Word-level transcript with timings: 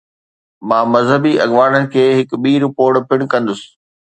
مان 0.67 0.85
مذهبي 0.93 1.33
اڳواڻن 1.45 1.83
کي 1.93 2.03
هڪ 2.17 2.29
ٻي 2.43 2.53
رپورٽ 2.65 2.93
پڻ 3.09 3.19
ڪندس. 3.31 3.61